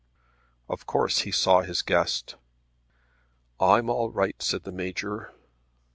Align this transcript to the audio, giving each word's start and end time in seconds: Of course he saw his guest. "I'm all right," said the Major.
Of 0.67 0.87
course 0.87 1.19
he 1.19 1.31
saw 1.31 1.61
his 1.61 1.83
guest. 1.83 2.33
"I'm 3.59 3.87
all 3.87 4.09
right," 4.09 4.41
said 4.41 4.63
the 4.63 4.71
Major. 4.71 5.31